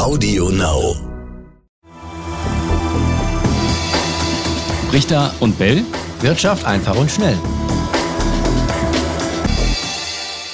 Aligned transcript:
Audio 0.00 0.48
Now. 0.48 0.96
Richter 4.94 5.34
und 5.40 5.58
Bell. 5.58 5.82
Wirtschaft 6.22 6.64
einfach 6.64 6.96
und 6.96 7.10
schnell. 7.10 7.36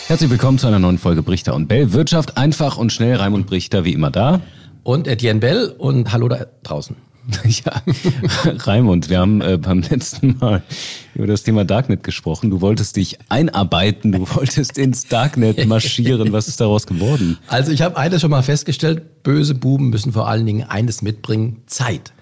Herzlich 0.08 0.30
willkommen 0.30 0.58
zu 0.58 0.66
einer 0.66 0.80
neuen 0.80 0.98
Folge 0.98 1.22
Brichter 1.22 1.54
und 1.54 1.68
Bell. 1.68 1.92
Wirtschaft 1.92 2.36
einfach 2.36 2.76
und 2.76 2.92
schnell. 2.92 3.14
Raimund 3.14 3.46
Brichter 3.46 3.84
wie 3.84 3.92
immer 3.92 4.10
da. 4.10 4.40
Und 4.82 5.06
Etienne 5.06 5.38
Bell 5.38 5.72
und 5.78 6.10
hallo 6.12 6.26
da 6.26 6.46
draußen. 6.64 6.96
Ja, 7.64 7.82
Raimund, 8.44 9.08
wir 9.08 9.18
haben 9.18 9.40
äh, 9.40 9.56
beim 9.56 9.80
letzten 9.80 10.36
Mal 10.38 10.62
über 11.14 11.26
das 11.26 11.42
Thema 11.42 11.64
Darknet 11.64 12.02
gesprochen. 12.02 12.50
Du 12.50 12.60
wolltest 12.60 12.96
dich 12.96 13.18
einarbeiten, 13.28 14.12
du 14.12 14.28
wolltest 14.34 14.78
ins 14.78 15.06
Darknet 15.08 15.66
marschieren. 15.66 16.32
Was 16.32 16.48
ist 16.48 16.60
daraus 16.60 16.86
geworden? 16.86 17.38
Also 17.48 17.72
ich 17.72 17.82
habe 17.82 17.96
eines 17.96 18.20
schon 18.20 18.30
mal 18.30 18.42
festgestellt, 18.42 19.22
böse 19.22 19.54
Buben 19.54 19.90
müssen 19.90 20.12
vor 20.12 20.28
allen 20.28 20.46
Dingen 20.46 20.64
eines 20.64 21.02
mitbringen, 21.02 21.62
Zeit. 21.66 22.12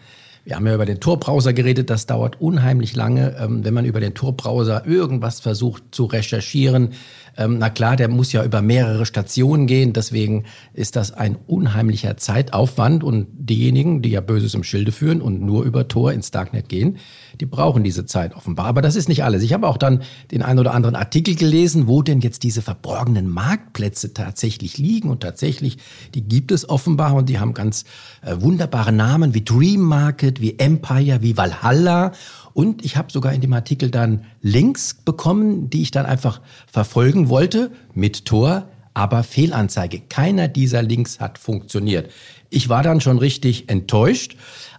Wir 0.45 0.57
haben 0.57 0.67
ja 0.67 0.75
über 0.75 0.85
den 0.85 1.01
Tor-Browser 1.01 1.55
geredet, 1.55 1.89
das 1.89 2.05
dauert 2.07 2.41
unheimlich 2.41 2.95
lange, 2.95 3.35
ähm, 3.39 3.65
wenn 3.65 3.73
man 3.73 3.87
über 3.87 4.01
den 4.01 4.15
Tor-Browser 4.15 4.87
irgendwas 4.87 5.41
versucht 5.41 5.85
zu 5.93 6.05
recherchieren 6.05 6.91
ähm, 7.37 7.59
na 7.59 7.71
klar, 7.71 7.97
der 7.97 8.09
muss 8.09 8.33
ja 8.33 8.45
über 8.45 8.63
mehrere 8.63 9.07
Stationen 9.07 9.67
gehen, 9.67 9.93
deswegen 9.93 10.45
ist 10.73 10.97
das 10.97 11.13
ein 11.13 11.37
unheimlicher 11.47 12.17
Zeitaufwand. 12.17 13.03
Und 13.03 13.27
diejenigen, 13.33 14.03
die 14.03 14.11
ja 14.11 14.21
Böses 14.21 14.55
im 14.55 14.63
Schilde 14.63 14.93
führen 14.93 15.21
und 15.21 15.41
nur 15.43 15.65
über 15.65 15.89
Tor 15.89 16.13
ins 16.13 16.31
Darknet 16.31 16.69
gehen, 16.69 16.99
die 17.41 17.47
brauchen 17.47 17.83
diese 17.83 18.07
Zeit 18.07 18.35
offenbar. 18.35 18.67
Aber 18.67 18.83
das 18.83 18.95
ist 18.95 19.09
nicht 19.09 19.25
alles. 19.25 19.43
Ich 19.43 19.53
habe 19.53 19.67
auch 19.67 19.77
dann 19.77 20.03
den 20.31 20.43
einen 20.43 20.61
oder 20.61 20.75
anderen 20.75 20.95
Artikel 20.95 21.35
gelesen, 21.35 21.89
wo 21.89 22.03
denn 22.03 22.21
jetzt 22.21 22.45
diese 22.45 22.63
verborgenen 22.63 23.29
Marktplätze 23.29 24.15
tatsächlich 24.15 24.79
liegen. 24.79 25.11
Und 25.11 25.21
tatsächlich, 25.21 25.79
die 26.15 26.23
gibt 26.23 26.53
es 26.53 26.69
offenbar. 26.69 27.15
Und 27.15 27.29
die 27.29 27.41
haben 27.41 27.55
ganz 27.55 27.85
äh, 28.23 28.37
wunderbare 28.39 28.93
Namen 28.93 29.35
wie 29.35 29.43
Dream 29.43 29.81
Market, 29.81 30.34
wie 30.41 30.59
Empire, 30.59 31.23
wie 31.23 31.37
Valhalla. 31.37 32.13
Und 32.53 32.85
ich 32.85 32.97
habe 32.97 33.13
sogar 33.13 33.33
in 33.33 33.41
dem 33.41 33.53
Artikel 33.53 33.91
dann 33.91 34.25
Links 34.41 34.95
bekommen, 34.95 35.71
die 35.71 35.83
ich 35.83 35.91
dann 35.91 36.07
einfach 36.07 36.41
verfolgen 36.71 37.29
wollte 37.29 37.71
mit 37.95 38.25
Tor, 38.25 38.69
aber 38.95 39.25
Fehlanzeige. 39.25 40.01
Keiner 40.09 40.49
dieser 40.49 40.83
Links 40.83 41.21
hat 41.21 41.39
funktioniert. 41.39 42.11
Ich 42.49 42.69
war 42.69 42.83
dann 42.83 43.01
schon 43.01 43.19
richtig 43.19 43.69
enttäuscht. 43.69 44.37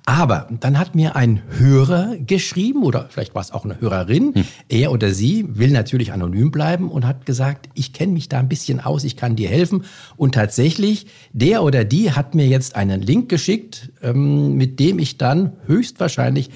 Aber 0.08 0.48
dann 0.60 0.78
hat 0.78 0.94
mir 0.94 1.16
ein 1.16 1.42
Hörer 1.58 2.16
geschrieben, 2.18 2.84
oder 2.84 3.08
vielleicht 3.10 3.34
war 3.34 3.42
es 3.42 3.52
auch 3.52 3.66
eine 3.66 3.82
Hörerin, 3.82 4.36
hm. 4.36 4.46
er 4.70 4.92
oder 4.92 5.10
sie 5.10 5.46
will 5.50 5.72
natürlich 5.72 6.14
anonym 6.14 6.52
bleiben 6.52 6.92
und 6.92 7.08
hat 7.08 7.26
gesagt, 7.26 7.70
ich 7.74 7.92
kenne 7.92 8.14
mich 8.14 8.30
da 8.30 8.38
ein 8.38 8.48
bisschen 8.48 8.80
aus, 8.80 9.04
ich 9.04 9.18
kann 9.18 9.36
dir 9.36 9.50
helfen. 9.50 9.84
Und 10.16 10.36
tatsächlich, 10.36 11.08
der 11.34 11.64
oder 11.64 11.84
die 11.86 12.12
hat 12.12 12.36
mir 12.36 12.46
jetzt 12.48 12.76
einen 12.76 13.02
Link 13.02 13.30
geschickt, 13.30 13.92
ähm, 14.04 14.56
mit 14.56 14.80
dem 14.80 15.00
ich 15.00 15.18
dann 15.18 15.54
höchstwahrscheinlich 15.66 16.52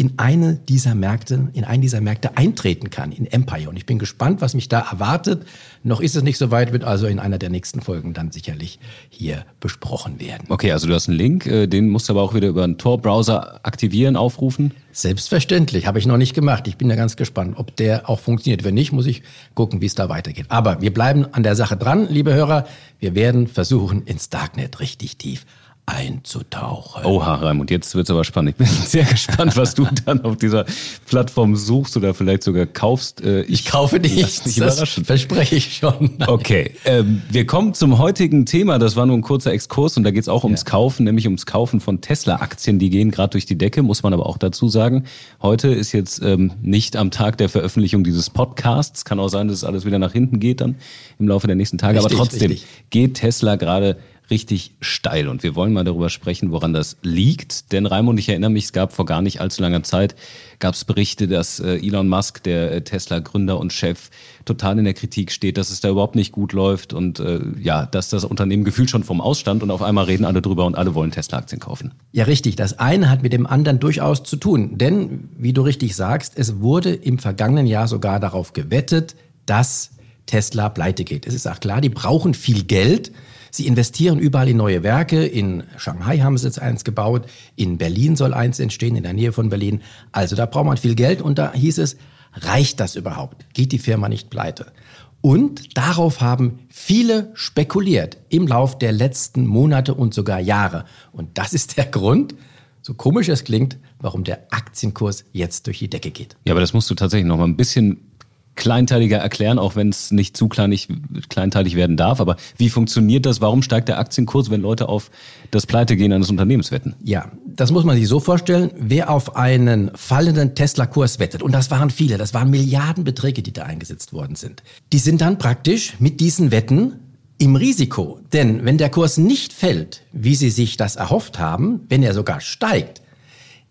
in 0.00 0.14
eine 0.16 0.54
dieser 0.54 0.94
Märkte, 0.94 1.50
in 1.52 1.64
einen 1.64 1.82
dieser 1.82 2.00
Märkte 2.00 2.34
eintreten 2.38 2.88
kann, 2.88 3.12
in 3.12 3.26
Empire. 3.26 3.68
Und 3.68 3.76
ich 3.76 3.84
bin 3.84 3.98
gespannt, 3.98 4.40
was 4.40 4.54
mich 4.54 4.66
da 4.66 4.80
erwartet. 4.80 5.44
Noch 5.82 6.00
ist 6.00 6.16
es 6.16 6.22
nicht 6.22 6.38
so 6.38 6.50
weit, 6.50 6.72
wird 6.72 6.84
also 6.84 7.06
in 7.06 7.18
einer 7.18 7.36
der 7.36 7.50
nächsten 7.50 7.82
Folgen 7.82 8.14
dann 8.14 8.32
sicherlich 8.32 8.78
hier 9.10 9.44
besprochen 9.60 10.18
werden. 10.18 10.46
Okay, 10.48 10.72
also 10.72 10.86
du 10.86 10.94
hast 10.94 11.10
einen 11.10 11.18
Link, 11.18 11.44
äh, 11.44 11.66
den 11.66 11.90
musst 11.90 12.08
du 12.08 12.14
aber 12.14 12.22
auch 12.22 12.32
wieder 12.32 12.48
über 12.48 12.64
einen 12.64 12.78
Tor-Browser 12.78 13.60
aktivieren, 13.62 14.16
aufrufen? 14.16 14.72
Selbstverständlich, 14.90 15.86
habe 15.86 15.98
ich 15.98 16.06
noch 16.06 16.16
nicht 16.16 16.32
gemacht. 16.32 16.66
Ich 16.66 16.78
bin 16.78 16.88
da 16.88 16.96
ganz 16.96 17.16
gespannt, 17.16 17.58
ob 17.58 17.76
der 17.76 18.08
auch 18.08 18.20
funktioniert. 18.20 18.64
Wenn 18.64 18.74
nicht, 18.74 18.92
muss 18.92 19.04
ich 19.04 19.22
gucken, 19.52 19.82
wie 19.82 19.86
es 19.86 19.94
da 19.96 20.08
weitergeht. 20.08 20.46
Aber 20.48 20.80
wir 20.80 20.94
bleiben 20.94 21.26
an 21.32 21.42
der 21.42 21.56
Sache 21.56 21.76
dran, 21.76 22.08
liebe 22.08 22.32
Hörer. 22.32 22.66
Wir 23.00 23.14
werden 23.14 23.48
versuchen, 23.48 24.04
ins 24.04 24.30
Darknet 24.30 24.80
richtig 24.80 25.18
tief 25.18 25.44
einzutauchen. 25.86 27.04
Oha, 27.04 27.34
Raimund, 27.34 27.70
jetzt 27.70 27.94
wird's 27.94 28.10
aber 28.10 28.24
spannend. 28.24 28.50
Ich 28.50 28.56
bin 28.56 28.66
sehr 28.86 29.04
gespannt, 29.04 29.56
was 29.56 29.74
du 29.74 29.86
dann 30.04 30.24
auf 30.24 30.36
dieser 30.36 30.64
Plattform 31.06 31.56
suchst 31.56 31.96
oder 31.96 32.14
vielleicht 32.14 32.44
sogar 32.44 32.66
kaufst. 32.66 33.22
Äh, 33.22 33.42
ich, 33.42 33.50
ich 33.50 33.64
kaufe 33.66 33.98
nichts, 33.98 34.46
nicht 34.46 34.60
das 34.60 34.88
verspreche 34.88 35.56
ich 35.56 35.76
schon. 35.76 36.10
Okay, 36.26 36.74
ähm, 36.84 37.22
wir 37.30 37.46
kommen 37.46 37.74
zum 37.74 37.98
heutigen 37.98 38.46
Thema. 38.46 38.78
Das 38.78 38.96
war 38.96 39.06
nur 39.06 39.16
ein 39.16 39.22
kurzer 39.22 39.52
Exkurs 39.52 39.96
und 39.96 40.04
da 40.04 40.10
geht's 40.10 40.28
auch 40.28 40.44
ums 40.44 40.60
ja. 40.60 40.70
Kaufen, 40.70 41.04
nämlich 41.04 41.26
ums 41.26 41.46
Kaufen 41.46 41.80
von 41.80 42.00
Tesla-Aktien. 42.00 42.78
Die 42.78 42.90
gehen 42.90 43.10
gerade 43.10 43.32
durch 43.32 43.46
die 43.46 43.58
Decke, 43.58 43.82
muss 43.82 44.02
man 44.02 44.12
aber 44.12 44.26
auch 44.26 44.38
dazu 44.38 44.68
sagen. 44.68 45.04
Heute 45.42 45.68
ist 45.68 45.92
jetzt 45.92 46.22
ähm, 46.22 46.52
nicht 46.62 46.96
am 46.96 47.10
Tag 47.10 47.38
der 47.38 47.48
Veröffentlichung 47.48 48.04
dieses 48.04 48.30
Podcasts. 48.30 49.04
Kann 49.04 49.18
auch 49.18 49.28
sein, 49.28 49.48
dass 49.48 49.58
es 49.58 49.64
alles 49.64 49.84
wieder 49.84 49.98
nach 49.98 50.12
hinten 50.12 50.38
geht 50.38 50.60
dann 50.60 50.76
im 51.18 51.28
Laufe 51.28 51.46
der 51.46 51.56
nächsten 51.56 51.78
Tage. 51.78 51.98
Richtig, 51.98 52.12
aber 52.12 52.24
trotzdem 52.24 52.50
richtig. 52.50 52.68
geht 52.90 53.14
Tesla 53.14 53.56
gerade 53.56 53.96
richtig 54.30 54.72
steil. 54.80 55.28
Und 55.28 55.42
wir 55.42 55.54
wollen 55.54 55.72
mal 55.72 55.84
darüber 55.84 56.08
sprechen, 56.08 56.50
woran 56.50 56.72
das 56.72 56.96
liegt. 57.02 57.72
Denn 57.72 57.86
Raimund, 57.86 58.18
ich 58.18 58.28
erinnere 58.28 58.50
mich, 58.50 58.64
es 58.64 58.72
gab 58.72 58.92
vor 58.92 59.06
gar 59.06 59.22
nicht 59.22 59.40
allzu 59.40 59.62
langer 59.62 59.82
Zeit, 59.82 60.14
gab 60.58 60.74
es 60.74 60.84
Berichte, 60.84 61.28
dass 61.28 61.60
äh, 61.60 61.76
Elon 61.76 62.08
Musk, 62.08 62.42
der 62.42 62.72
äh, 62.72 62.82
Tesla-Gründer 62.82 63.58
und 63.58 63.72
Chef, 63.72 64.10
total 64.44 64.78
in 64.78 64.84
der 64.84 64.94
Kritik 64.94 65.32
steht, 65.32 65.58
dass 65.58 65.70
es 65.70 65.80
da 65.80 65.90
überhaupt 65.90 66.16
nicht 66.16 66.32
gut 66.32 66.52
läuft 66.52 66.92
und 66.92 67.20
äh, 67.20 67.40
ja, 67.60 67.86
dass 67.86 68.08
das 68.08 68.24
Unternehmen 68.24 68.64
gefühlt 68.64 68.90
schon 68.90 69.04
vom 69.04 69.20
Ausstand 69.20 69.62
und 69.62 69.70
auf 69.70 69.82
einmal 69.82 70.06
reden 70.06 70.24
alle 70.24 70.42
drüber 70.42 70.64
und 70.66 70.76
alle 70.76 70.94
wollen 70.94 71.10
Tesla-Aktien 71.10 71.60
kaufen. 71.60 71.92
Ja, 72.12 72.24
richtig. 72.24 72.56
Das 72.56 72.78
eine 72.78 73.10
hat 73.10 73.22
mit 73.22 73.32
dem 73.32 73.46
anderen 73.46 73.78
durchaus 73.78 74.22
zu 74.22 74.36
tun. 74.36 74.78
Denn, 74.78 75.28
wie 75.36 75.52
du 75.52 75.62
richtig 75.62 75.94
sagst, 75.96 76.34
es 76.36 76.60
wurde 76.60 76.94
im 76.94 77.18
vergangenen 77.18 77.66
Jahr 77.66 77.88
sogar 77.88 78.20
darauf 78.20 78.52
gewettet, 78.52 79.14
dass 79.46 79.90
Tesla 80.26 80.68
pleite 80.68 81.04
geht. 81.04 81.26
Es 81.26 81.34
ist 81.34 81.46
auch 81.48 81.60
klar, 81.60 81.80
die 81.80 81.88
brauchen 81.88 82.34
viel 82.34 82.62
Geld. 82.62 83.12
Sie 83.50 83.66
investieren 83.66 84.18
überall 84.18 84.48
in 84.48 84.56
neue 84.56 84.82
Werke. 84.82 85.24
In 85.24 85.64
Shanghai 85.76 86.18
haben 86.18 86.38
sie 86.38 86.46
jetzt 86.46 86.60
eins 86.60 86.84
gebaut. 86.84 87.26
In 87.56 87.78
Berlin 87.78 88.16
soll 88.16 88.34
eins 88.34 88.60
entstehen, 88.60 88.96
in 88.96 89.02
der 89.02 89.12
Nähe 89.12 89.32
von 89.32 89.48
Berlin. 89.48 89.82
Also 90.12 90.36
da 90.36 90.46
braucht 90.46 90.66
man 90.66 90.76
viel 90.76 90.94
Geld. 90.94 91.22
Und 91.22 91.38
da 91.38 91.52
hieß 91.52 91.78
es, 91.78 91.96
reicht 92.34 92.80
das 92.80 92.96
überhaupt? 92.96 93.46
Geht 93.54 93.72
die 93.72 93.78
Firma 93.78 94.08
nicht 94.08 94.30
pleite? 94.30 94.72
Und 95.20 95.76
darauf 95.76 96.20
haben 96.20 96.60
viele 96.68 97.30
spekuliert 97.34 98.16
im 98.30 98.46
Lauf 98.46 98.78
der 98.78 98.92
letzten 98.92 99.46
Monate 99.46 99.94
und 99.94 100.14
sogar 100.14 100.40
Jahre. 100.40 100.86
Und 101.12 101.36
das 101.36 101.52
ist 101.52 101.76
der 101.76 101.86
Grund, 101.86 102.34
so 102.80 102.94
komisch 102.94 103.28
es 103.28 103.44
klingt, 103.44 103.78
warum 103.98 104.24
der 104.24 104.46
Aktienkurs 104.50 105.24
jetzt 105.32 105.66
durch 105.66 105.80
die 105.80 105.90
Decke 105.90 106.10
geht. 106.10 106.36
Ja, 106.46 106.54
aber 106.54 106.60
das 106.60 106.72
musst 106.72 106.88
du 106.88 106.94
tatsächlich 106.94 107.26
noch 107.26 107.36
mal 107.36 107.44
ein 107.44 107.56
bisschen 107.56 108.09
kleinteiliger 108.56 109.18
erklären, 109.18 109.58
auch 109.58 109.76
wenn 109.76 109.88
es 109.88 110.10
nicht 110.10 110.36
zu 110.36 110.48
kleinig, 110.48 110.88
kleinteilig 111.28 111.76
werden 111.76 111.96
darf. 111.96 112.20
Aber 112.20 112.36
wie 112.56 112.68
funktioniert 112.68 113.26
das? 113.26 113.40
Warum 113.40 113.62
steigt 113.62 113.88
der 113.88 113.98
Aktienkurs, 113.98 114.50
wenn 114.50 114.60
Leute 114.60 114.88
auf 114.88 115.10
das 115.50 115.66
Pleitegehen 115.66 116.12
eines 116.12 116.30
Unternehmens 116.30 116.70
wetten? 116.70 116.94
Ja, 117.02 117.30
das 117.46 117.70
muss 117.70 117.84
man 117.84 117.96
sich 117.96 118.08
so 118.08 118.20
vorstellen. 118.20 118.70
Wer 118.76 119.10
auf 119.10 119.36
einen 119.36 119.90
fallenden 119.94 120.54
Tesla-Kurs 120.54 121.18
wettet, 121.18 121.42
und 121.42 121.52
das 121.52 121.70
waren 121.70 121.90
viele, 121.90 122.18
das 122.18 122.34
waren 122.34 122.50
Milliardenbeträge, 122.50 123.42
die 123.42 123.52
da 123.52 123.62
eingesetzt 123.62 124.12
worden 124.12 124.36
sind, 124.36 124.62
die 124.92 124.98
sind 124.98 125.20
dann 125.20 125.38
praktisch 125.38 125.94
mit 125.98 126.20
diesen 126.20 126.50
Wetten 126.50 126.94
im 127.38 127.56
Risiko. 127.56 128.20
Denn 128.32 128.66
wenn 128.66 128.76
der 128.76 128.90
Kurs 128.90 129.16
nicht 129.16 129.52
fällt, 129.52 130.02
wie 130.12 130.34
sie 130.34 130.50
sich 130.50 130.76
das 130.76 130.96
erhofft 130.96 131.38
haben, 131.38 131.80
wenn 131.88 132.02
er 132.02 132.12
sogar 132.12 132.40
steigt, 132.40 133.00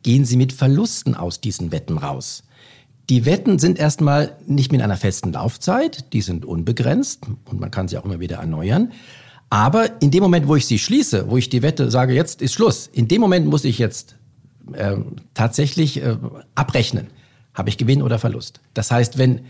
gehen 0.02 0.26
sie 0.26 0.38
mit 0.38 0.54
Verlusten 0.54 1.14
aus 1.14 1.42
diesen 1.42 1.72
Wetten 1.72 1.98
raus. 1.98 2.44
Die 3.10 3.26
Wetten 3.26 3.58
sind 3.58 3.80
erstmal 3.80 4.38
nicht 4.46 4.72
mit 4.72 4.82
einer 4.82 4.96
festen 4.96 5.34
Laufzeit, 5.34 6.14
die 6.14 6.22
sind 6.22 6.46
unbegrenzt 6.46 7.24
und 7.46 7.60
man 7.60 7.72
kann 7.72 7.88
sie 7.88 7.98
auch 7.98 8.06
immer 8.06 8.20
wieder 8.20 8.38
erneuern. 8.38 8.92
Aber 9.50 10.00
in 10.00 10.12
dem 10.12 10.22
Moment, 10.22 10.48
wo 10.48 10.56
ich 10.56 10.68
sie 10.68 10.78
schließe, 10.78 11.30
wo 11.30 11.38
ich 11.38 11.50
die 11.50 11.64
Wette 11.64 11.90
sage, 11.90 12.14
jetzt 12.14 12.44
ist 12.44 12.54
Schluss, 12.54 12.86
in 12.86 13.08
dem 13.08 13.20
Moment 13.20 13.48
muss 13.48 13.66
ich 13.66 13.80
jetzt 13.80 14.16
äh, 14.74 14.98
tatsächlich 15.34 16.04
äh, 16.04 16.18
abrechnen. 16.54 17.08
Habe 17.56 17.70
ich 17.70 17.78
Gewinn 17.78 18.04
oder 18.04 18.20
Verlust? 18.20 18.62
Das 18.76 18.92
heißt, 18.92 19.18
wenn 19.18 19.42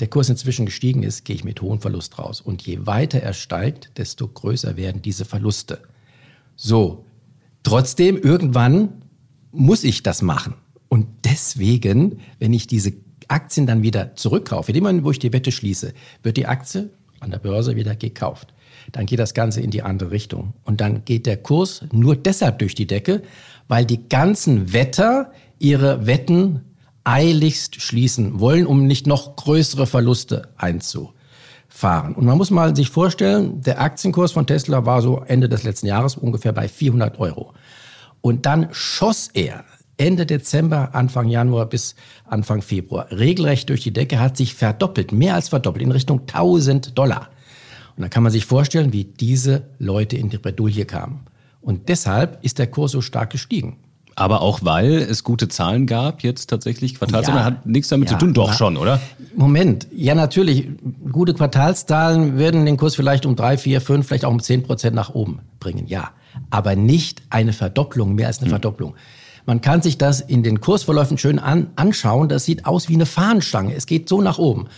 der 0.00 0.08
Kurs 0.08 0.28
inzwischen 0.28 0.66
gestiegen 0.66 1.04
ist, 1.04 1.24
gehe 1.24 1.36
ich 1.36 1.44
mit 1.44 1.62
hohem 1.62 1.80
Verlust 1.80 2.18
raus. 2.18 2.40
Und 2.40 2.62
je 2.62 2.84
weiter 2.84 3.20
er 3.20 3.32
steigt, 3.32 3.96
desto 3.96 4.26
größer 4.26 4.76
werden 4.76 5.02
diese 5.02 5.24
Verluste. 5.24 5.82
So, 6.56 7.04
trotzdem, 7.62 8.16
irgendwann 8.16 9.02
muss 9.52 9.84
ich 9.84 10.02
das 10.02 10.20
machen. 10.20 10.54
Und 10.92 11.06
deswegen, 11.24 12.18
wenn 12.38 12.52
ich 12.52 12.66
diese 12.66 12.92
Aktien 13.28 13.66
dann 13.66 13.82
wieder 13.82 14.14
zurückkaufe, 14.14 14.72
in 14.72 14.74
dem 14.74 14.84
Moment, 14.84 15.04
wo 15.04 15.10
ich 15.10 15.18
die 15.18 15.32
Wette 15.32 15.50
schließe, 15.50 15.94
wird 16.22 16.36
die 16.36 16.44
Aktie 16.44 16.90
an 17.18 17.30
der 17.30 17.38
Börse 17.38 17.76
wieder 17.76 17.96
gekauft. 17.96 18.52
Dann 18.92 19.06
geht 19.06 19.18
das 19.18 19.32
Ganze 19.32 19.62
in 19.62 19.70
die 19.70 19.80
andere 19.80 20.10
Richtung. 20.10 20.52
Und 20.64 20.82
dann 20.82 21.06
geht 21.06 21.24
der 21.24 21.38
Kurs 21.38 21.82
nur 21.92 22.14
deshalb 22.14 22.58
durch 22.58 22.74
die 22.74 22.86
Decke, 22.86 23.22
weil 23.68 23.86
die 23.86 24.06
ganzen 24.06 24.74
Wetter 24.74 25.32
ihre 25.58 26.06
Wetten 26.06 26.60
eiligst 27.04 27.80
schließen 27.80 28.38
wollen, 28.38 28.66
um 28.66 28.86
nicht 28.86 29.06
noch 29.06 29.36
größere 29.36 29.86
Verluste 29.86 30.50
einzufahren. 30.58 32.14
Und 32.14 32.26
man 32.26 32.36
muss 32.36 32.50
mal 32.50 32.76
sich 32.76 32.90
vorstellen, 32.90 33.62
der 33.62 33.80
Aktienkurs 33.80 34.32
von 34.32 34.46
Tesla 34.46 34.84
war 34.84 35.00
so 35.00 35.22
Ende 35.26 35.48
des 35.48 35.62
letzten 35.62 35.86
Jahres 35.86 36.18
ungefähr 36.18 36.52
bei 36.52 36.68
400 36.68 37.18
Euro. 37.18 37.54
Und 38.20 38.44
dann 38.44 38.68
schoss 38.72 39.30
er 39.32 39.64
Ende 39.96 40.26
Dezember, 40.26 40.94
Anfang 40.94 41.28
Januar 41.28 41.66
bis 41.66 41.94
Anfang 42.24 42.62
Februar 42.62 43.10
regelrecht 43.10 43.68
durch 43.68 43.82
die 43.82 43.92
Decke, 43.92 44.18
hat 44.18 44.36
sich 44.36 44.54
verdoppelt, 44.54 45.12
mehr 45.12 45.34
als 45.34 45.48
verdoppelt, 45.48 45.84
in 45.84 45.92
Richtung 45.92 46.20
1000 46.20 46.96
Dollar. 46.96 47.28
Und 47.96 48.02
da 48.02 48.08
kann 48.08 48.22
man 48.22 48.32
sich 48.32 48.46
vorstellen, 48.46 48.92
wie 48.92 49.04
diese 49.04 49.64
Leute 49.78 50.16
in 50.16 50.30
die 50.30 50.38
Bredouille 50.38 50.86
kamen. 50.86 51.20
Und 51.60 51.88
deshalb 51.88 52.42
ist 52.42 52.58
der 52.58 52.66
Kurs 52.66 52.92
so 52.92 53.00
stark 53.00 53.30
gestiegen. 53.30 53.76
Aber 54.14 54.42
auch 54.42 54.60
weil 54.62 54.94
es 54.98 55.24
gute 55.24 55.48
Zahlen 55.48 55.86
gab, 55.86 56.22
jetzt 56.22 56.50
tatsächlich 56.50 56.96
Quartalszahlen, 56.96 57.38
ja, 57.38 57.44
hat 57.44 57.66
nichts 57.66 57.88
damit 57.88 58.10
ja, 58.10 58.18
zu 58.18 58.26
tun, 58.26 58.34
doch 58.34 58.48
na, 58.48 58.54
schon, 58.54 58.76
oder? 58.76 59.00
Moment, 59.36 59.86
ja 59.94 60.14
natürlich, 60.14 60.68
gute 61.10 61.32
Quartalszahlen 61.32 62.36
würden 62.36 62.66
den 62.66 62.76
Kurs 62.76 62.94
vielleicht 62.94 63.24
um 63.24 63.36
drei, 63.36 63.56
vier, 63.56 63.80
fünf, 63.80 64.06
vielleicht 64.06 64.24
auch 64.24 64.30
um 64.30 64.40
zehn 64.40 64.62
Prozent 64.62 64.94
nach 64.94 65.14
oben 65.14 65.40
bringen, 65.60 65.86
ja. 65.86 66.10
Aber 66.50 66.76
nicht 66.76 67.22
eine 67.30 67.52
Verdopplung, 67.52 68.14
mehr 68.14 68.26
als 68.26 68.38
eine 68.38 68.46
hm. 68.46 68.50
Verdopplung. 68.50 68.94
Man 69.44 69.60
kann 69.60 69.82
sich 69.82 69.98
das 69.98 70.20
in 70.20 70.42
den 70.42 70.60
Kursverläufen 70.60 71.18
schön 71.18 71.38
an, 71.38 71.70
anschauen. 71.76 72.28
Das 72.28 72.44
sieht 72.44 72.66
aus 72.66 72.88
wie 72.88 72.94
eine 72.94 73.06
Fahnenstange. 73.06 73.74
Es 73.74 73.86
geht 73.86 74.08
so 74.08 74.20
nach 74.20 74.38
oben. 74.38 74.68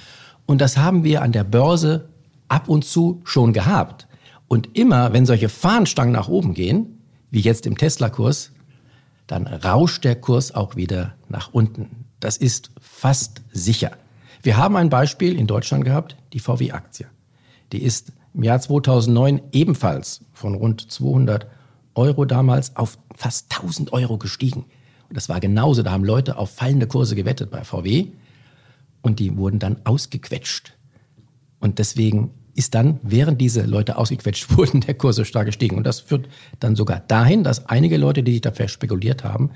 Und 0.47 0.61
das 0.61 0.77
haben 0.77 1.05
wir 1.05 1.23
an 1.23 1.33
der 1.33 1.45
Börse 1.45 2.09
ab 2.49 2.69
und 2.69 2.85
zu 2.85 3.21
schon 3.25 3.53
gehabt. 3.53 4.07
Und 4.49 4.77
immer, 4.77 5.13
wenn 5.13 5.27
solche 5.27 5.49
Fahnenstangen 5.49 6.13
nach 6.13 6.29
oben 6.29 6.55
gehen, 6.55 7.03
wie 7.31 7.41
jetzt 7.41 7.67
im 7.67 7.77
Tesla-Kurs, 7.77 8.53
dann 9.27 9.47
rauscht 9.47 10.05
der 10.05 10.17
Kurs 10.17 10.55
auch 10.55 10.77
wieder 10.77 11.15
nach 11.29 11.53
unten. 11.53 12.05
Das 12.21 12.37
ist 12.37 12.71
fast 12.81 13.43
sicher. 13.53 13.93
Wir 14.43 14.57
haben 14.57 14.77
ein 14.77 14.91
Beispiel 14.91 15.39
in 15.39 15.47
Deutschland 15.47 15.85
gehabt, 15.85 16.17
die 16.33 16.39
VW-Aktie. 16.39 17.07
Die 17.73 17.83
ist 17.83 18.13
im 18.35 18.43
Jahr 18.43 18.61
2009 18.61 19.41
ebenfalls 19.53 20.21
von 20.33 20.55
rund 20.55 20.91
200 20.91 21.47
Euro 21.95 22.25
damals 22.25 22.77
auf 22.77 22.99
fast 23.15 23.53
1000 23.55 23.93
Euro 23.93 24.19
gestiegen. 24.19 24.65
Und 25.09 25.17
das 25.17 25.29
war 25.29 25.41
genauso. 25.41 25.83
Da 25.83 25.93
haben 25.93 26.05
Leute 26.05 26.37
auf 26.37 26.51
fallende 26.51 26.87
Kurse 26.87 27.15
gewettet 27.15 27.51
bei 27.51 27.65
VW 27.65 28.09
und 29.03 29.19
die 29.21 29.37
wurden 29.37 29.59
dann 29.59 29.77
ausgequetscht. 29.85 30.75
Und 31.61 31.79
deswegen 31.79 32.31
ist 32.55 32.75
dann, 32.75 33.01
während 33.03 33.41
diese 33.41 33.63
Leute 33.63 33.97
ausgequetscht 33.97 34.51
wurden, 34.57 34.81
der 34.81 34.95
Kurs 34.95 35.17
so 35.17 35.25
stark 35.25 35.47
gestiegen. 35.47 35.77
Und 35.77 35.85
das 35.85 36.01
führt 36.01 36.29
dann 36.61 36.77
sogar 36.77 37.01
dahin, 37.01 37.45
dass 37.45 37.67
einige 37.69 37.97
Leute, 37.97 38.23
die 38.23 38.33
sich 38.33 38.41
dafür 38.41 38.69
spekuliert 38.69 39.25
haben, 39.25 39.51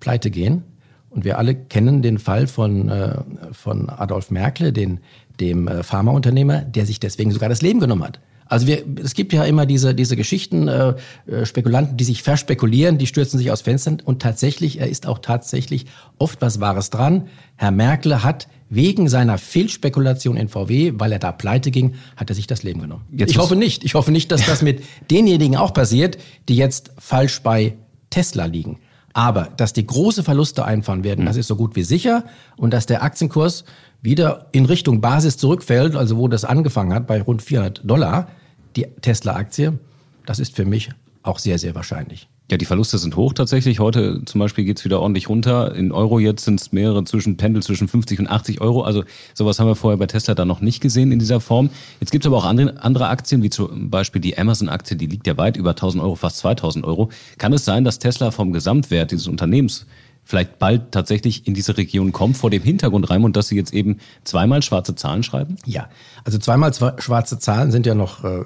pleite 0.00 0.30
gehen. 0.30 0.62
Und 1.10 1.24
wir 1.24 1.38
alle 1.38 1.54
kennen 1.54 2.02
den 2.02 2.18
Fall 2.18 2.46
von, 2.46 2.88
äh, 2.88 3.16
von 3.52 3.88
Adolf 3.88 4.30
Merkel, 4.30 4.72
den, 4.72 5.00
dem 5.40 5.66
äh, 5.68 5.82
Pharmaunternehmer, 5.82 6.62
der 6.62 6.84
sich 6.84 7.00
deswegen 7.00 7.30
sogar 7.30 7.48
das 7.48 7.62
Leben 7.62 7.80
genommen 7.80 8.04
hat. 8.04 8.20
Also 8.48 8.66
wir, 8.66 8.84
es 9.02 9.14
gibt 9.14 9.32
ja 9.32 9.44
immer 9.44 9.66
diese, 9.66 9.94
diese 9.94 10.16
Geschichten, 10.16 10.68
äh, 10.68 10.94
äh, 11.26 11.46
Spekulanten, 11.46 11.96
die 11.96 12.04
sich 12.04 12.22
verspekulieren, 12.22 12.98
die 12.98 13.06
stürzen 13.06 13.38
sich 13.38 13.50
aus 13.50 13.62
Fenstern 13.62 14.02
und 14.04 14.22
tatsächlich, 14.22 14.80
er 14.80 14.88
ist 14.88 15.06
auch 15.06 15.18
tatsächlich 15.18 15.86
oft 16.18 16.40
was 16.40 16.60
Wahres 16.60 16.90
dran. 16.90 17.28
Herr 17.56 17.70
Merkel 17.70 18.22
hat 18.22 18.48
wegen 18.68 19.08
seiner 19.08 19.38
Fehlspekulation 19.38 20.36
in 20.36 20.48
VW, 20.48 20.94
weil 20.96 21.12
er 21.12 21.18
da 21.18 21.32
pleite 21.32 21.70
ging, 21.70 21.94
hat 22.16 22.30
er 22.30 22.34
sich 22.34 22.46
das 22.46 22.62
Leben 22.62 22.80
genommen. 22.80 23.04
Jetzt 23.12 23.30
ich 23.30 23.38
hoffe 23.38 23.56
nicht. 23.56 23.84
Ich 23.84 23.94
hoffe 23.94 24.10
nicht, 24.10 24.30
dass 24.32 24.44
das 24.46 24.62
mit 24.62 24.82
denjenigen 25.10 25.56
auch 25.56 25.72
passiert, 25.72 26.18
die 26.48 26.56
jetzt 26.56 26.92
falsch 26.98 27.42
bei 27.42 27.74
Tesla 28.10 28.46
liegen. 28.46 28.78
Aber 29.12 29.48
dass 29.56 29.72
die 29.72 29.86
große 29.86 30.22
Verluste 30.22 30.64
einfahren 30.64 31.04
werden, 31.04 31.22
mhm. 31.22 31.26
das 31.26 31.36
ist 31.36 31.46
so 31.46 31.56
gut 31.56 31.74
wie 31.74 31.84
sicher. 31.84 32.24
Und 32.56 32.72
dass 32.72 32.86
der 32.86 33.02
Aktienkurs 33.02 33.64
wieder 34.02 34.46
in 34.52 34.66
Richtung 34.66 35.00
Basis 35.00 35.36
zurückfällt, 35.38 35.96
also 35.96 36.16
wo 36.16 36.28
das 36.28 36.44
angefangen 36.44 36.92
hat, 36.92 37.06
bei 37.06 37.22
rund 37.22 37.42
400 37.42 37.80
Dollar, 37.88 38.28
die 38.76 38.86
Tesla-Aktie, 39.00 39.78
das 40.26 40.38
ist 40.38 40.54
für 40.54 40.64
mich 40.64 40.90
auch 41.22 41.38
sehr, 41.38 41.58
sehr 41.58 41.74
wahrscheinlich. 41.74 42.28
Ja, 42.48 42.56
die 42.56 42.64
Verluste 42.64 42.96
sind 42.98 43.16
hoch 43.16 43.32
tatsächlich. 43.32 43.80
Heute 43.80 44.24
zum 44.24 44.38
Beispiel 44.38 44.64
geht's 44.64 44.84
wieder 44.84 45.00
ordentlich 45.00 45.28
runter. 45.28 45.74
In 45.74 45.90
Euro 45.90 46.20
jetzt 46.20 46.44
sind 46.44 46.60
es 46.60 46.70
mehrere 46.70 47.02
zwischen 47.02 47.36
Pendel 47.36 47.60
zwischen 47.60 47.88
50 47.88 48.20
und 48.20 48.28
80 48.28 48.60
Euro. 48.60 48.82
Also 48.82 49.02
sowas 49.34 49.58
haben 49.58 49.66
wir 49.66 49.74
vorher 49.74 49.98
bei 49.98 50.06
Tesla 50.06 50.34
da 50.34 50.44
noch 50.44 50.60
nicht 50.60 50.80
gesehen 50.80 51.10
in 51.10 51.18
dieser 51.18 51.40
Form. 51.40 51.70
Jetzt 51.98 52.12
gibt's 52.12 52.24
aber 52.24 52.36
auch 52.36 52.44
andere, 52.44 52.80
andere 52.80 53.08
Aktien, 53.08 53.42
wie 53.42 53.50
zum 53.50 53.90
Beispiel 53.90 54.20
die 54.20 54.38
Amazon-Aktie, 54.38 54.96
die 54.96 55.06
liegt 55.06 55.26
ja 55.26 55.36
weit 55.36 55.56
über 55.56 55.70
1000 55.70 56.04
Euro, 56.04 56.14
fast 56.14 56.38
2000 56.38 56.84
Euro. 56.84 57.10
Kann 57.38 57.52
es 57.52 57.64
sein, 57.64 57.82
dass 57.82 57.98
Tesla 57.98 58.30
vom 58.30 58.52
Gesamtwert 58.52 59.10
dieses 59.10 59.26
Unternehmens 59.26 59.84
vielleicht 60.26 60.58
bald 60.58 60.92
tatsächlich 60.92 61.46
in 61.46 61.54
diese 61.54 61.78
Region 61.78 62.12
kommt, 62.12 62.36
vor 62.36 62.50
dem 62.50 62.62
Hintergrund, 62.62 63.08
Raimund, 63.08 63.36
dass 63.36 63.48
Sie 63.48 63.56
jetzt 63.56 63.72
eben 63.72 63.98
zweimal 64.24 64.60
schwarze 64.60 64.94
Zahlen 64.96 65.22
schreiben? 65.22 65.56
Ja, 65.64 65.88
also 66.24 66.36
zweimal 66.38 66.72
schwarze 66.74 67.38
Zahlen 67.38 67.70
sind 67.70 67.86
ja 67.86 67.94
noch 67.94 68.24
äh, 68.24 68.42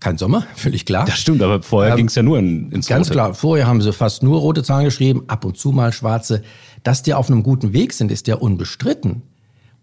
kein 0.00 0.18
Sommer, 0.18 0.44
völlig 0.56 0.84
klar. 0.84 1.06
Das 1.06 1.18
stimmt, 1.18 1.40
aber 1.40 1.62
vorher 1.62 1.92
ähm, 1.92 1.96
ging 1.96 2.06
es 2.08 2.16
ja 2.16 2.24
nur 2.24 2.38
in, 2.38 2.72
ins 2.72 2.88
Ganz 2.88 3.06
Rote. 3.06 3.14
klar, 3.14 3.34
vorher 3.34 3.68
haben 3.68 3.80
sie 3.80 3.92
fast 3.92 4.24
nur 4.24 4.40
rote 4.40 4.64
Zahlen 4.64 4.84
geschrieben, 4.84 5.22
ab 5.28 5.44
und 5.44 5.56
zu 5.56 5.70
mal 5.70 5.92
schwarze. 5.92 6.42
Dass 6.82 7.04
die 7.04 7.14
auf 7.14 7.30
einem 7.30 7.44
guten 7.44 7.72
Weg 7.72 7.92
sind, 7.92 8.10
ist 8.10 8.26
ja 8.26 8.34
unbestritten. 8.34 9.22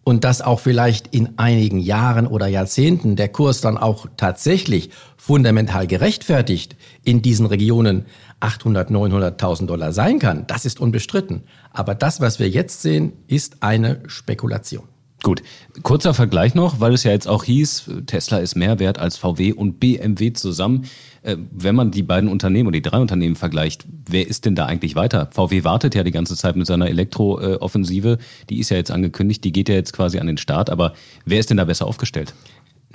Und 0.03 0.23
dass 0.23 0.41
auch 0.41 0.59
vielleicht 0.59 1.07
in 1.13 1.37
einigen 1.37 1.79
Jahren 1.79 2.27
oder 2.27 2.47
Jahrzehnten 2.47 3.15
der 3.15 3.29
Kurs 3.29 3.61
dann 3.61 3.77
auch 3.77 4.07
tatsächlich 4.17 4.89
fundamental 5.17 5.87
gerechtfertigt 5.87 6.75
in 7.03 7.21
diesen 7.21 7.45
Regionen 7.45 8.05
800, 8.39 8.89
900.000 8.89 9.65
Dollar 9.65 9.91
sein 9.91 10.19
kann, 10.19 10.47
das 10.47 10.65
ist 10.65 10.79
unbestritten. 10.79 11.43
Aber 11.71 11.95
das, 11.95 12.21
was 12.21 12.39
wir 12.39 12.49
jetzt 12.49 12.81
sehen, 12.81 13.13
ist 13.27 13.61
eine 13.61 14.01
Spekulation. 14.07 14.83
Gut, 15.21 15.43
kurzer 15.83 16.13
Vergleich 16.13 16.55
noch, 16.55 16.79
weil 16.79 16.93
es 16.93 17.03
ja 17.03 17.11
jetzt 17.11 17.27
auch 17.27 17.43
hieß, 17.43 17.91
Tesla 18.05 18.37
ist 18.37 18.55
mehr 18.55 18.79
wert 18.79 18.99
als 18.99 19.17
VW 19.17 19.51
und 19.51 19.79
BMW 19.81 20.31
zusammen. 20.31 20.85
Äh, 21.23 21.35
wenn 21.51 21.75
man 21.75 21.91
die 21.91 22.03
beiden 22.03 22.29
Unternehmen 22.29 22.67
oder 22.67 22.77
die 22.77 22.89
drei 22.89 22.99
Unternehmen 22.99 23.35
vergleicht, 23.35 23.85
wer 24.07 24.25
ist 24.25 24.45
denn 24.45 24.55
da 24.55 24.65
eigentlich 24.65 24.95
weiter? 24.95 25.27
VW 25.31 25.65
wartet 25.65 25.93
ja 25.93 26.03
die 26.03 26.11
ganze 26.11 26.37
Zeit 26.37 26.55
mit 26.55 26.67
seiner 26.67 26.87
Elektrooffensive. 26.87 28.17
Die 28.49 28.59
ist 28.59 28.69
ja 28.69 28.77
jetzt 28.77 28.91
angekündigt, 28.91 29.43
die 29.43 29.51
geht 29.51 29.67
ja 29.67 29.75
jetzt 29.75 29.91
quasi 29.91 30.19
an 30.19 30.27
den 30.27 30.37
Start. 30.37 30.69
Aber 30.69 30.93
wer 31.25 31.41
ist 31.41 31.49
denn 31.49 31.57
da 31.57 31.65
besser 31.65 31.85
aufgestellt? 31.85 32.33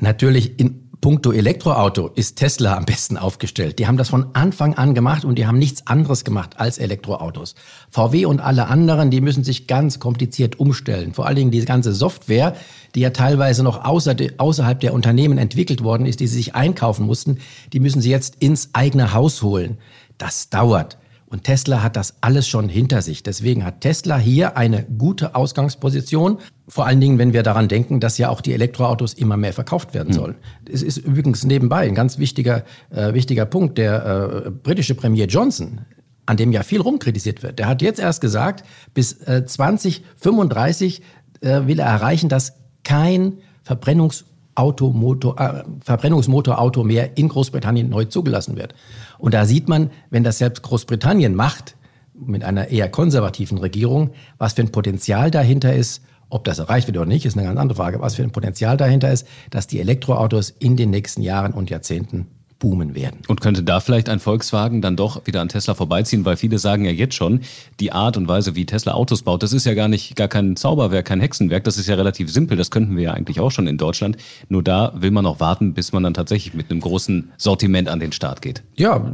Natürlich 0.00 0.58
in 0.58 0.83
puncto 1.00 1.32
Elektroauto 1.32 2.10
ist 2.14 2.36
Tesla 2.36 2.76
am 2.76 2.84
besten 2.84 3.16
aufgestellt. 3.16 3.78
Die 3.78 3.86
haben 3.86 3.96
das 3.96 4.08
von 4.08 4.26
Anfang 4.34 4.74
an 4.74 4.94
gemacht 4.94 5.24
und 5.24 5.36
die 5.36 5.46
haben 5.46 5.58
nichts 5.58 5.86
anderes 5.86 6.24
gemacht 6.24 6.58
als 6.58 6.78
Elektroautos. 6.78 7.54
VW 7.90 8.26
und 8.26 8.40
alle 8.40 8.66
anderen, 8.66 9.10
die 9.10 9.20
müssen 9.20 9.44
sich 9.44 9.66
ganz 9.66 9.98
kompliziert 9.98 10.58
umstellen. 10.58 11.14
Vor 11.14 11.26
allen 11.26 11.36
Dingen 11.36 11.50
diese 11.50 11.66
ganze 11.66 11.92
Software, 11.92 12.56
die 12.94 13.00
ja 13.00 13.10
teilweise 13.10 13.62
noch 13.62 13.84
außer, 13.84 14.16
außerhalb 14.38 14.80
der 14.80 14.94
Unternehmen 14.94 15.38
entwickelt 15.38 15.82
worden 15.82 16.06
ist, 16.06 16.20
die 16.20 16.26
sie 16.26 16.36
sich 16.36 16.54
einkaufen 16.54 17.06
mussten, 17.06 17.38
die 17.72 17.80
müssen 17.80 18.00
sie 18.00 18.10
jetzt 18.10 18.36
ins 18.40 18.70
eigene 18.72 19.12
Haus 19.12 19.42
holen. 19.42 19.78
Das 20.18 20.48
dauert. 20.50 20.98
Und 21.34 21.42
Tesla 21.42 21.82
hat 21.82 21.96
das 21.96 22.14
alles 22.20 22.46
schon 22.46 22.68
hinter 22.68 23.02
sich. 23.02 23.24
Deswegen 23.24 23.64
hat 23.64 23.80
Tesla 23.80 24.18
hier 24.18 24.56
eine 24.56 24.84
gute 24.84 25.34
Ausgangsposition. 25.34 26.38
Vor 26.68 26.86
allen 26.86 27.00
Dingen, 27.00 27.18
wenn 27.18 27.32
wir 27.32 27.42
daran 27.42 27.66
denken, 27.66 27.98
dass 27.98 28.18
ja 28.18 28.28
auch 28.28 28.40
die 28.40 28.52
Elektroautos 28.52 29.14
immer 29.14 29.36
mehr 29.36 29.52
verkauft 29.52 29.94
werden 29.94 30.10
hm. 30.10 30.14
sollen. 30.14 30.34
Es 30.70 30.80
ist 30.80 30.98
übrigens 30.98 31.42
nebenbei 31.42 31.88
ein 31.88 31.96
ganz 31.96 32.18
wichtiger, 32.18 32.62
äh, 32.90 33.14
wichtiger 33.14 33.46
Punkt. 33.46 33.78
Der 33.78 34.44
äh, 34.46 34.50
britische 34.50 34.94
Premier 34.94 35.26
Johnson, 35.26 35.80
an 36.24 36.36
dem 36.36 36.52
ja 36.52 36.62
viel 36.62 36.80
rumkritisiert 36.80 37.42
wird, 37.42 37.58
der 37.58 37.66
hat 37.66 37.82
jetzt 37.82 37.98
erst 37.98 38.20
gesagt, 38.20 38.64
bis 38.94 39.14
äh, 39.22 39.44
2035 39.44 41.02
äh, 41.40 41.62
will 41.66 41.80
er 41.80 41.86
erreichen, 41.86 42.28
dass 42.28 42.52
kein 42.84 43.38
Verbrennungs 43.64 44.24
Automotor, 44.54 45.38
äh, 45.40 45.64
Verbrennungsmotorauto 45.84 46.84
mehr 46.84 47.16
in 47.16 47.28
Großbritannien 47.28 47.88
neu 47.88 48.04
zugelassen 48.04 48.56
wird. 48.56 48.74
Und 49.18 49.34
da 49.34 49.46
sieht 49.46 49.68
man, 49.68 49.90
wenn 50.10 50.24
das 50.24 50.38
selbst 50.38 50.62
Großbritannien 50.62 51.34
macht, 51.34 51.76
mit 52.14 52.44
einer 52.44 52.68
eher 52.68 52.88
konservativen 52.88 53.58
Regierung, 53.58 54.10
was 54.38 54.52
für 54.52 54.62
ein 54.62 54.70
Potenzial 54.70 55.30
dahinter 55.30 55.74
ist, 55.74 56.02
ob 56.28 56.44
das 56.44 56.58
erreicht 56.58 56.86
wird 56.86 56.96
oder 56.96 57.06
nicht, 57.06 57.26
ist 57.26 57.36
eine 57.36 57.46
ganz 57.46 57.58
andere 57.58 57.76
Frage, 57.76 58.00
was 58.00 58.14
für 58.14 58.22
ein 58.22 58.30
Potenzial 58.30 58.76
dahinter 58.76 59.10
ist, 59.10 59.26
dass 59.50 59.66
die 59.66 59.80
Elektroautos 59.80 60.50
in 60.50 60.76
den 60.76 60.90
nächsten 60.90 61.22
Jahren 61.22 61.52
und 61.52 61.70
Jahrzehnten 61.70 62.28
boomen 62.58 62.94
werden. 62.94 63.20
Und 63.28 63.40
könnte 63.40 63.62
da 63.62 63.80
vielleicht 63.80 64.08
ein 64.08 64.20
Volkswagen 64.20 64.80
dann 64.80 64.96
doch 64.96 65.26
wieder 65.26 65.40
an 65.40 65.48
Tesla 65.48 65.74
vorbeiziehen, 65.74 66.24
weil 66.24 66.36
viele 66.36 66.58
sagen 66.58 66.84
ja 66.84 66.90
jetzt 66.90 67.14
schon, 67.14 67.40
die 67.80 67.92
Art 67.92 68.16
und 68.16 68.28
Weise, 68.28 68.54
wie 68.54 68.64
Tesla 68.64 68.94
Autos 68.94 69.22
baut, 69.22 69.42
das 69.42 69.52
ist 69.52 69.66
ja 69.66 69.74
gar 69.74 69.88
nicht 69.88 70.16
gar 70.16 70.28
kein 70.28 70.56
Zauberwerk, 70.56 71.04
kein 71.06 71.20
Hexenwerk, 71.20 71.64
das 71.64 71.76
ist 71.76 71.88
ja 71.88 71.94
relativ 71.94 72.30
simpel, 72.30 72.56
das 72.56 72.70
könnten 72.70 72.96
wir 72.96 73.04
ja 73.04 73.12
eigentlich 73.12 73.40
auch 73.40 73.50
schon 73.50 73.66
in 73.66 73.76
Deutschland. 73.76 74.16
Nur 74.48 74.62
da 74.62 74.92
will 74.96 75.10
man 75.10 75.24
noch 75.24 75.40
warten, 75.40 75.74
bis 75.74 75.92
man 75.92 76.02
dann 76.02 76.14
tatsächlich 76.14 76.54
mit 76.54 76.70
einem 76.70 76.80
großen 76.80 77.32
Sortiment 77.36 77.88
an 77.88 78.00
den 78.00 78.12
Start 78.12 78.40
geht. 78.40 78.62
Ja, 78.76 79.04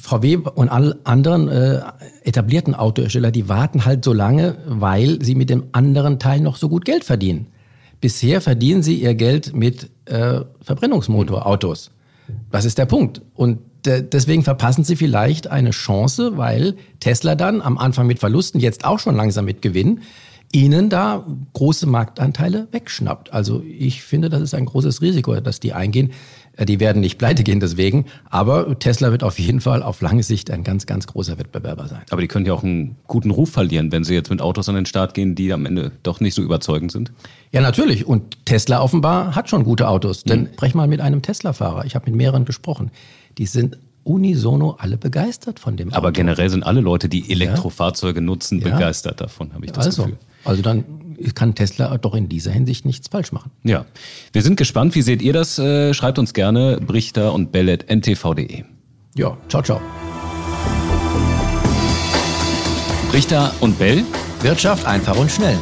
VW 0.00 0.36
und 0.36 0.68
alle 0.68 0.98
anderen 1.04 1.48
äh, 1.48 1.80
etablierten 2.24 2.74
Autohersteller, 2.74 3.30
die 3.30 3.48
warten 3.48 3.84
halt 3.84 4.04
so 4.04 4.12
lange, 4.12 4.56
weil 4.66 5.22
sie 5.22 5.34
mit 5.34 5.50
dem 5.50 5.64
anderen 5.72 6.18
Teil 6.18 6.40
noch 6.40 6.56
so 6.56 6.68
gut 6.68 6.84
Geld 6.84 7.04
verdienen. 7.04 7.46
Bisher 8.00 8.40
verdienen 8.40 8.82
sie 8.82 8.94
ihr 8.94 9.14
Geld 9.14 9.54
mit 9.54 9.90
äh, 10.06 10.40
Verbrennungsmotorautos. 10.62 11.90
Was 12.50 12.64
ist 12.64 12.78
der 12.78 12.86
Punkt? 12.86 13.22
Und 13.34 13.58
deswegen 13.84 14.42
verpassen 14.42 14.84
sie 14.84 14.96
vielleicht 14.96 15.48
eine 15.48 15.70
Chance, 15.70 16.36
weil 16.36 16.76
Tesla 17.00 17.34
dann 17.34 17.62
am 17.62 17.78
Anfang 17.78 18.06
mit 18.06 18.18
Verlusten, 18.18 18.60
jetzt 18.60 18.84
auch 18.84 18.98
schon 18.98 19.16
langsam 19.16 19.44
mit 19.44 19.62
Gewinn, 19.62 20.00
ihnen 20.52 20.90
da 20.90 21.24
große 21.52 21.86
Marktanteile 21.86 22.68
wegschnappt. 22.72 23.32
Also 23.32 23.62
ich 23.62 24.02
finde, 24.02 24.28
das 24.28 24.42
ist 24.42 24.54
ein 24.54 24.66
großes 24.66 25.00
Risiko, 25.00 25.38
dass 25.40 25.60
die 25.60 25.72
eingehen. 25.72 26.10
Äh, 26.60 26.66
die 26.66 26.78
werden 26.78 27.00
nicht 27.00 27.18
pleite 27.18 27.42
gehen 27.42 27.58
deswegen, 27.58 28.04
aber 28.28 28.78
Tesla 28.78 29.10
wird 29.10 29.24
auf 29.24 29.38
jeden 29.38 29.60
Fall 29.60 29.82
auf 29.82 30.00
lange 30.00 30.22
Sicht 30.22 30.50
ein 30.50 30.62
ganz, 30.62 30.86
ganz 30.86 31.06
großer 31.06 31.38
Wettbewerber 31.38 31.88
sein. 31.88 32.02
Aber 32.10 32.20
die 32.20 32.28
können 32.28 32.46
ja 32.46 32.52
auch 32.52 32.62
einen 32.62 32.96
guten 33.06 33.30
Ruf 33.30 33.50
verlieren, 33.50 33.90
wenn 33.90 34.04
sie 34.04 34.14
jetzt 34.14 34.30
mit 34.30 34.40
Autos 34.40 34.68
an 34.68 34.74
den 34.74 34.86
Start 34.86 35.14
gehen, 35.14 35.34
die 35.34 35.52
am 35.52 35.66
Ende 35.66 35.92
doch 36.02 36.20
nicht 36.20 36.34
so 36.34 36.42
überzeugend 36.42 36.92
sind. 36.92 37.12
Ja, 37.52 37.60
natürlich. 37.60 38.06
Und 38.06 38.44
Tesla 38.44 38.80
offenbar 38.80 39.34
hat 39.34 39.50
schon 39.50 39.64
gute 39.64 39.88
Autos. 39.88 40.22
Denn 40.22 40.42
mhm. 40.42 40.48
sprech 40.52 40.74
mal 40.74 40.86
mit 40.86 41.00
einem 41.00 41.22
Tesla-Fahrer. 41.22 41.84
Ich 41.84 41.94
habe 41.94 42.06
mit 42.10 42.16
mehreren 42.16 42.44
gesprochen. 42.44 42.90
Die 43.38 43.46
sind 43.46 43.78
unisono 44.04 44.76
alle 44.78 44.96
begeistert 44.96 45.58
von 45.58 45.76
dem 45.76 45.88
Auto. 45.88 45.96
Aber 45.96 46.12
generell 46.12 46.50
sind 46.50 46.62
alle 46.62 46.80
Leute, 46.80 47.08
die 47.08 47.30
Elektrofahrzeuge 47.30 48.20
ja. 48.20 48.24
nutzen, 48.24 48.60
begeistert 48.60 49.20
davon, 49.20 49.52
habe 49.54 49.66
ich 49.66 49.72
das 49.72 49.86
also, 49.86 50.04
Gefühl. 50.04 50.18
Also 50.44 50.62
dann 50.62 50.84
kann 51.34 51.54
Tesla 51.54 51.96
doch 51.98 52.14
in 52.14 52.28
dieser 52.28 52.50
Hinsicht 52.50 52.84
nichts 52.84 53.08
falsch 53.08 53.32
machen. 53.32 53.50
Ja, 53.64 53.84
wir 54.32 54.42
sind 54.42 54.56
gespannt. 54.56 54.94
Wie 54.94 55.02
seht 55.02 55.22
ihr 55.22 55.32
das? 55.32 55.58
Äh, 55.58 55.94
schreibt 55.94 56.18
uns 56.18 56.34
gerne 56.34 56.78
Brichter 56.80 57.32
und 57.32 57.52
Bellet 57.52 57.88
ntv.de. 57.88 58.64
Ja, 59.14 59.36
ciao, 59.48 59.62
ciao. 59.62 59.80
Brichter 63.10 63.52
und 63.60 63.78
Bell. 63.78 64.04
Wirtschaft 64.42 64.86
einfach 64.86 65.16
und 65.16 65.30
schnell. 65.30 65.58